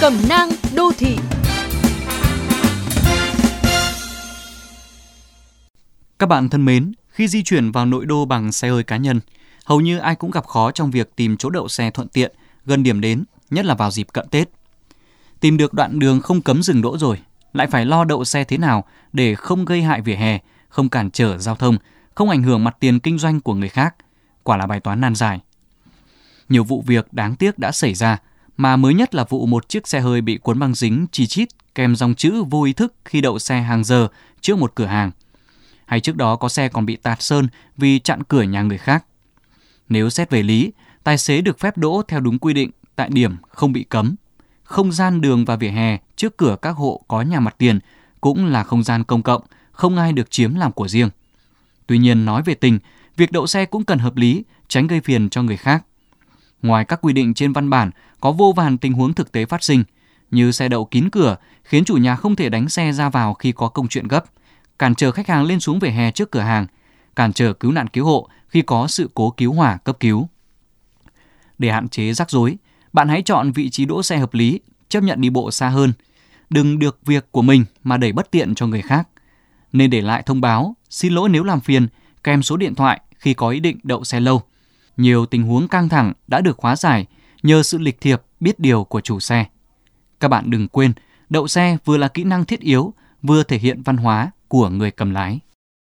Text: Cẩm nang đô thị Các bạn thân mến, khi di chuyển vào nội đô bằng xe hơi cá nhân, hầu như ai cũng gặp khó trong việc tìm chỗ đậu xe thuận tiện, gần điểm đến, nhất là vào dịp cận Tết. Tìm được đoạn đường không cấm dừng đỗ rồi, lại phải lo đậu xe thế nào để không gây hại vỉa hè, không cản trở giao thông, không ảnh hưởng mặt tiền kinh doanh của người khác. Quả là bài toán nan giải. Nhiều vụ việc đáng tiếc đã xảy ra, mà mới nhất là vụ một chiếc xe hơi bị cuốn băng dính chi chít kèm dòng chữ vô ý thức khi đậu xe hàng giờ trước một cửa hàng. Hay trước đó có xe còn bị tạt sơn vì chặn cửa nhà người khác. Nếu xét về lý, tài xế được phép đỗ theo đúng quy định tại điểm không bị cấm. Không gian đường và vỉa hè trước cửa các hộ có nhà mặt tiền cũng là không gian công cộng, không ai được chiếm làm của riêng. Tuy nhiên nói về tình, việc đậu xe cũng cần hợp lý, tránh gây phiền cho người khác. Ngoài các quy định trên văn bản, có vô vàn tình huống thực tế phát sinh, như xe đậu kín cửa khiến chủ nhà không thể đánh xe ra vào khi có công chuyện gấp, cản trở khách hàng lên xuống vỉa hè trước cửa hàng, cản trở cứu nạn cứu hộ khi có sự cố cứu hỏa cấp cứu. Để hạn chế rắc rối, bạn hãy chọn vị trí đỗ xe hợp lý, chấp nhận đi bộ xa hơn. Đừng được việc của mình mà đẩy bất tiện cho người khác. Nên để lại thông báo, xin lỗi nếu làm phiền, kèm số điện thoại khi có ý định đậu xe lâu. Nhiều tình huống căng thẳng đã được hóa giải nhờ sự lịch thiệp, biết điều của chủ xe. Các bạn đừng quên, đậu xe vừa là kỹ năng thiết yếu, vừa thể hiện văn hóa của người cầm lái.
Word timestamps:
Cẩm 0.00 0.12
nang 0.28 0.48
đô 0.74 0.92
thị 0.98 1.16
Các 6.18 6.26
bạn 6.26 6.48
thân 6.48 6.64
mến, 6.64 6.92
khi 7.08 7.28
di 7.28 7.42
chuyển 7.42 7.72
vào 7.72 7.86
nội 7.86 8.06
đô 8.06 8.24
bằng 8.24 8.52
xe 8.52 8.68
hơi 8.68 8.82
cá 8.82 8.96
nhân, 8.96 9.20
hầu 9.64 9.80
như 9.80 9.98
ai 9.98 10.14
cũng 10.14 10.30
gặp 10.30 10.46
khó 10.46 10.70
trong 10.70 10.90
việc 10.90 11.16
tìm 11.16 11.36
chỗ 11.36 11.50
đậu 11.50 11.68
xe 11.68 11.90
thuận 11.90 12.08
tiện, 12.08 12.32
gần 12.66 12.82
điểm 12.82 13.00
đến, 13.00 13.24
nhất 13.50 13.64
là 13.64 13.74
vào 13.74 13.90
dịp 13.90 14.06
cận 14.12 14.28
Tết. 14.28 14.48
Tìm 15.40 15.56
được 15.56 15.74
đoạn 15.74 15.98
đường 15.98 16.20
không 16.20 16.42
cấm 16.42 16.62
dừng 16.62 16.82
đỗ 16.82 16.98
rồi, 16.98 17.18
lại 17.52 17.66
phải 17.66 17.86
lo 17.86 18.04
đậu 18.04 18.24
xe 18.24 18.44
thế 18.44 18.58
nào 18.58 18.84
để 19.12 19.34
không 19.34 19.64
gây 19.64 19.82
hại 19.82 20.00
vỉa 20.00 20.16
hè, 20.16 20.38
không 20.68 20.88
cản 20.88 21.10
trở 21.10 21.38
giao 21.38 21.56
thông, 21.56 21.76
không 22.14 22.30
ảnh 22.30 22.42
hưởng 22.42 22.64
mặt 22.64 22.76
tiền 22.80 23.00
kinh 23.00 23.18
doanh 23.18 23.40
của 23.40 23.54
người 23.54 23.68
khác. 23.68 23.94
Quả 24.42 24.56
là 24.56 24.66
bài 24.66 24.80
toán 24.80 25.00
nan 25.00 25.14
giải. 25.14 25.40
Nhiều 26.48 26.64
vụ 26.64 26.84
việc 26.86 27.12
đáng 27.12 27.36
tiếc 27.36 27.58
đã 27.58 27.72
xảy 27.72 27.94
ra, 27.94 28.18
mà 28.60 28.76
mới 28.76 28.94
nhất 28.94 29.14
là 29.14 29.24
vụ 29.28 29.46
một 29.46 29.68
chiếc 29.68 29.88
xe 29.88 30.00
hơi 30.00 30.20
bị 30.20 30.38
cuốn 30.38 30.58
băng 30.58 30.74
dính 30.74 31.06
chi 31.12 31.26
chít 31.26 31.48
kèm 31.74 31.96
dòng 31.96 32.14
chữ 32.14 32.42
vô 32.50 32.62
ý 32.62 32.72
thức 32.72 32.94
khi 33.04 33.20
đậu 33.20 33.38
xe 33.38 33.60
hàng 33.60 33.84
giờ 33.84 34.08
trước 34.40 34.58
một 34.58 34.72
cửa 34.74 34.86
hàng. 34.86 35.10
Hay 35.86 36.00
trước 36.00 36.16
đó 36.16 36.36
có 36.36 36.48
xe 36.48 36.68
còn 36.68 36.86
bị 36.86 36.96
tạt 36.96 37.22
sơn 37.22 37.48
vì 37.76 37.98
chặn 37.98 38.22
cửa 38.22 38.42
nhà 38.42 38.62
người 38.62 38.78
khác. 38.78 39.04
Nếu 39.88 40.10
xét 40.10 40.30
về 40.30 40.42
lý, 40.42 40.72
tài 41.04 41.18
xế 41.18 41.40
được 41.40 41.58
phép 41.58 41.76
đỗ 41.76 42.02
theo 42.08 42.20
đúng 42.20 42.38
quy 42.38 42.54
định 42.54 42.70
tại 42.96 43.08
điểm 43.12 43.36
không 43.48 43.72
bị 43.72 43.84
cấm. 43.84 44.14
Không 44.62 44.92
gian 44.92 45.20
đường 45.20 45.44
và 45.44 45.56
vỉa 45.56 45.68
hè 45.68 45.98
trước 46.16 46.36
cửa 46.36 46.56
các 46.62 46.76
hộ 46.76 47.00
có 47.08 47.22
nhà 47.22 47.40
mặt 47.40 47.54
tiền 47.58 47.78
cũng 48.20 48.46
là 48.46 48.64
không 48.64 48.82
gian 48.82 49.04
công 49.04 49.22
cộng, 49.22 49.42
không 49.72 49.96
ai 49.96 50.12
được 50.12 50.30
chiếm 50.30 50.54
làm 50.54 50.72
của 50.72 50.88
riêng. 50.88 51.10
Tuy 51.86 51.98
nhiên 51.98 52.24
nói 52.24 52.42
về 52.42 52.54
tình, 52.54 52.78
việc 53.16 53.32
đậu 53.32 53.46
xe 53.46 53.64
cũng 53.64 53.84
cần 53.84 53.98
hợp 53.98 54.16
lý, 54.16 54.44
tránh 54.68 54.86
gây 54.86 55.00
phiền 55.00 55.28
cho 55.28 55.42
người 55.42 55.56
khác. 55.56 55.84
Ngoài 56.62 56.84
các 56.84 56.98
quy 57.02 57.12
định 57.12 57.34
trên 57.34 57.52
văn 57.52 57.70
bản, 57.70 57.90
có 58.20 58.32
vô 58.32 58.52
vàn 58.56 58.78
tình 58.78 58.92
huống 58.92 59.14
thực 59.14 59.32
tế 59.32 59.46
phát 59.46 59.62
sinh, 59.62 59.84
như 60.30 60.52
xe 60.52 60.68
đậu 60.68 60.84
kín 60.84 61.10
cửa 61.10 61.36
khiến 61.64 61.84
chủ 61.84 61.96
nhà 61.96 62.16
không 62.16 62.36
thể 62.36 62.48
đánh 62.48 62.68
xe 62.68 62.92
ra 62.92 63.08
vào 63.08 63.34
khi 63.34 63.52
có 63.52 63.68
công 63.68 63.88
chuyện 63.88 64.08
gấp, 64.08 64.24
cản 64.78 64.94
trở 64.94 65.12
khách 65.12 65.28
hàng 65.28 65.44
lên 65.44 65.60
xuống 65.60 65.78
vỉa 65.78 65.88
hè 65.88 66.10
trước 66.10 66.30
cửa 66.30 66.40
hàng, 66.40 66.66
cản 67.16 67.32
trở 67.32 67.52
cứu 67.52 67.72
nạn 67.72 67.88
cứu 67.88 68.04
hộ 68.04 68.28
khi 68.48 68.62
có 68.62 68.86
sự 68.86 69.10
cố 69.14 69.30
cứu 69.30 69.52
hỏa 69.52 69.76
cấp 69.76 69.96
cứu. 70.00 70.28
Để 71.58 71.70
hạn 71.70 71.88
chế 71.88 72.12
rắc 72.12 72.30
rối, 72.30 72.56
bạn 72.92 73.08
hãy 73.08 73.22
chọn 73.22 73.52
vị 73.52 73.70
trí 73.70 73.84
đỗ 73.84 74.02
xe 74.02 74.18
hợp 74.18 74.34
lý, 74.34 74.60
chấp 74.88 75.00
nhận 75.00 75.20
đi 75.20 75.30
bộ 75.30 75.50
xa 75.50 75.68
hơn. 75.68 75.92
Đừng 76.50 76.78
được 76.78 76.98
việc 77.06 77.32
của 77.32 77.42
mình 77.42 77.64
mà 77.82 77.96
đẩy 77.96 78.12
bất 78.12 78.30
tiện 78.30 78.54
cho 78.54 78.66
người 78.66 78.82
khác. 78.82 79.08
Nên 79.72 79.90
để 79.90 80.00
lại 80.00 80.22
thông 80.26 80.40
báo, 80.40 80.76
xin 80.90 81.12
lỗi 81.12 81.28
nếu 81.28 81.44
làm 81.44 81.60
phiền, 81.60 81.88
kèm 82.24 82.42
số 82.42 82.56
điện 82.56 82.74
thoại 82.74 83.00
khi 83.14 83.34
có 83.34 83.48
ý 83.48 83.60
định 83.60 83.78
đậu 83.82 84.04
xe 84.04 84.20
lâu. 84.20 84.42
Nhiều 85.00 85.26
tình 85.26 85.42
huống 85.42 85.68
căng 85.68 85.88
thẳng 85.88 86.12
đã 86.26 86.40
được 86.40 86.58
hóa 86.58 86.76
giải 86.76 87.06
nhờ 87.42 87.62
sự 87.62 87.78
lịch 87.78 88.00
thiệp, 88.00 88.22
biết 88.40 88.60
điều 88.60 88.84
của 88.84 89.00
chủ 89.00 89.20
xe. 89.20 89.46
Các 90.20 90.28
bạn 90.28 90.50
đừng 90.50 90.68
quên, 90.68 90.92
đậu 91.30 91.48
xe 91.48 91.76
vừa 91.84 91.96
là 91.96 92.08
kỹ 92.08 92.24
năng 92.24 92.44
thiết 92.44 92.60
yếu, 92.60 92.94
vừa 93.22 93.42
thể 93.42 93.58
hiện 93.58 93.82
văn 93.82 93.96
hóa 93.96 94.30
của 94.48 94.68
người 94.68 94.90
cầm 94.90 95.10
lái. 95.10 95.40